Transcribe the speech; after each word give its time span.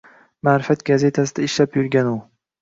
Ma’rifat 0.47 0.81
gazetasida 0.89 1.45
ishlab 1.49 1.79
yurgan 1.81 2.11
u. 2.15 2.17